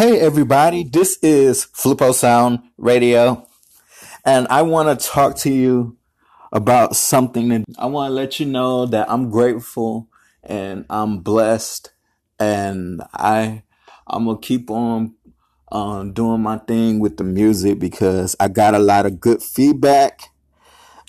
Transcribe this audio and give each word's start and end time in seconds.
Hey 0.00 0.18
everybody, 0.18 0.82
this 0.82 1.18
is 1.20 1.66
Fliposound 1.74 2.62
Radio, 2.78 3.46
and 4.24 4.48
I 4.48 4.62
want 4.62 4.98
to 4.98 5.06
talk 5.06 5.36
to 5.40 5.52
you 5.52 5.98
about 6.50 6.96
something 6.96 7.50
that 7.50 7.64
I 7.78 7.84
want 7.84 8.08
to 8.08 8.14
let 8.14 8.40
you 8.40 8.46
know 8.46 8.86
that 8.86 9.10
I'm 9.10 9.28
grateful 9.28 10.08
and 10.42 10.86
I'm 10.88 11.18
blessed, 11.18 11.92
and 12.38 13.02
I 13.12 13.62
I'm 14.06 14.24
gonna 14.24 14.38
keep 14.38 14.70
on 14.70 15.16
um, 15.70 16.14
doing 16.14 16.40
my 16.40 16.56
thing 16.56 16.98
with 16.98 17.18
the 17.18 17.24
music 17.24 17.78
because 17.78 18.34
I 18.40 18.48
got 18.48 18.74
a 18.74 18.78
lot 18.78 19.04
of 19.04 19.20
good 19.20 19.42
feedback, 19.42 20.22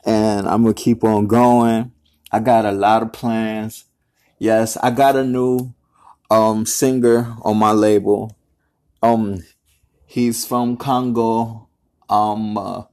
and 0.05 0.49
I'm 0.49 0.63
gonna 0.63 0.73
keep 0.73 1.05
on 1.05 1.27
going. 1.27 1.93
I 2.29 2.41
got 2.41 2.65
a 2.65 2.73
lot 2.73 3.03
of 3.03 3.13
plans. 3.13 3.85
Yes, 4.37 4.75
I 4.75 4.91
got 4.91 5.15
a 5.15 5.23
new 5.23 5.73
um 6.29 6.65
singer 6.65 7.37
on 7.43 7.55
my 7.55 7.71
label 7.71 8.35
um, 9.01 9.43
he's 10.05 10.45
from 10.45 10.77
Congo. 10.77 11.69
Um, 12.09 12.57
uh, 12.57 12.83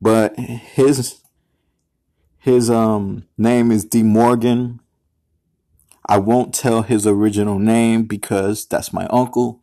but 0.00 0.38
his 0.38 1.20
his 2.38 2.70
um 2.70 3.26
name 3.36 3.70
is 3.70 3.84
D 3.84 4.02
Morgan. 4.02 4.80
I 6.08 6.18
won't 6.18 6.54
tell 6.54 6.82
his 6.82 7.06
original 7.06 7.58
name 7.58 8.04
because 8.04 8.66
that's 8.66 8.92
my 8.92 9.06
uncle, 9.06 9.62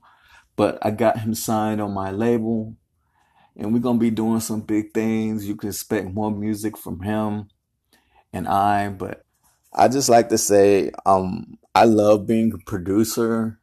but 0.56 0.78
I 0.82 0.92
got 0.92 1.20
him 1.20 1.34
signed 1.36 1.80
on 1.80 1.94
my 1.94 2.12
label, 2.12 2.76
and 3.56 3.74
we're 3.74 3.80
gonna 3.80 4.00
be 4.00 4.12
doing 4.12 4.40
some 4.40 4.62
big 4.62 4.94
things. 4.94 5.48
You 5.48 5.56
can 5.56 5.70
expect 5.70 6.14
more 6.14 6.32
music 6.32 6.78
from 6.78 7.02
him 7.02 7.50
and 8.34 8.48
I. 8.48 8.90
But 8.90 9.24
I 9.72 9.88
just 9.88 10.10
like 10.10 10.30
to 10.30 10.38
say, 10.38 10.92
um, 11.06 11.58
I 11.74 11.86
love 11.86 12.28
being 12.28 12.52
a 12.54 12.58
producer 12.70 13.60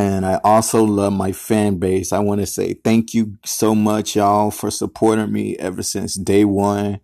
and 0.00 0.24
I 0.24 0.40
also 0.42 0.82
love 0.82 1.12
my 1.12 1.32
fan 1.32 1.76
base. 1.76 2.10
I 2.10 2.20
want 2.20 2.40
to 2.40 2.46
say 2.46 2.72
thank 2.72 3.12
you 3.12 3.36
so 3.44 3.74
much, 3.74 4.16
y'all, 4.16 4.50
for 4.50 4.70
supporting 4.70 5.30
me 5.30 5.56
ever 5.58 5.82
since 5.82 6.14
day 6.14 6.46
one. 6.46 7.00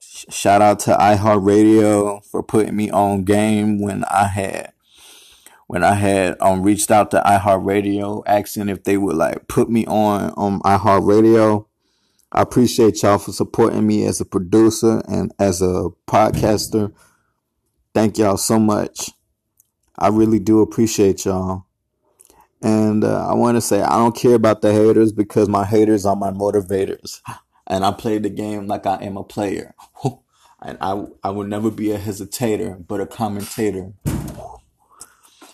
Shout 0.00 0.60
out 0.60 0.80
to 0.80 0.94
iHeartRadio 0.94 2.24
for 2.24 2.42
putting 2.42 2.74
me 2.74 2.90
on 2.90 3.22
game 3.22 3.80
when 3.80 4.04
I 4.10 4.26
had 4.26 4.72
when 5.68 5.84
I 5.84 5.94
had 5.94 6.36
um 6.40 6.62
reached 6.62 6.90
out 6.90 7.12
to 7.12 7.22
iHeartRadio 7.24 8.24
asking 8.26 8.68
if 8.68 8.82
they 8.82 8.96
would 8.96 9.16
like 9.16 9.46
put 9.46 9.70
me 9.70 9.86
on 9.86 10.30
on 10.30 10.60
iHeartRadio. 10.62 11.66
I 12.32 12.42
appreciate 12.42 13.00
y'all 13.04 13.18
for 13.18 13.30
supporting 13.30 13.86
me 13.86 14.04
as 14.06 14.20
a 14.20 14.24
producer 14.24 15.02
and 15.06 15.32
as 15.38 15.62
a 15.62 15.90
podcaster. 16.08 16.92
Thank 17.94 18.18
y'all 18.18 18.38
so 18.38 18.58
much. 18.58 19.10
I 19.96 20.08
really 20.08 20.40
do 20.40 20.60
appreciate 20.60 21.24
y'all. 21.24 21.66
And 22.64 23.04
uh, 23.04 23.28
I 23.28 23.34
want 23.34 23.58
to 23.58 23.60
say 23.60 23.82
I 23.82 23.98
don't 23.98 24.16
care 24.16 24.34
about 24.34 24.62
the 24.62 24.72
haters 24.72 25.12
because 25.12 25.50
my 25.50 25.66
haters 25.66 26.06
are 26.06 26.16
my 26.16 26.30
motivators. 26.30 27.20
And 27.66 27.84
I 27.84 27.92
play 27.92 28.16
the 28.16 28.30
game 28.30 28.66
like 28.66 28.86
I 28.86 28.96
am 29.02 29.16
a 29.16 29.24
player. 29.24 29.74
And 30.66 30.78
I, 30.80 31.04
I 31.22 31.28
will 31.28 31.46
never 31.46 31.70
be 31.70 31.90
a 31.92 31.98
hesitator, 31.98 32.86
but 32.88 32.98
a 32.98 33.06
commentator. 33.06 33.92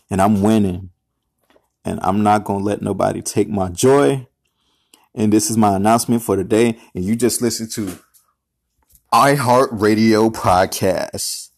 And 0.09 0.23
I'm 0.23 0.41
winning. 0.41 0.91
And 1.85 1.99
I'm 2.05 2.23
not 2.23 2.45
going 2.45 2.61
to 2.61 2.65
let 2.65 2.81
nobody 2.81 3.21
take 3.21 3.49
my 3.49 3.71
joy. 3.71 4.29
And 5.13 5.33
this 5.33 5.51
is 5.51 5.57
my 5.57 5.75
announcement 5.75 6.23
for 6.23 6.37
today. 6.37 6.79
And 6.95 7.05
you 7.05 7.17
just 7.17 7.43
listen 7.43 7.69
to 7.71 7.99
iHeartRadio 9.13 10.31
Podcast. 10.31 11.49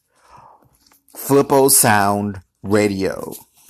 Fliposound 1.14 2.42
Radio. 2.62 3.34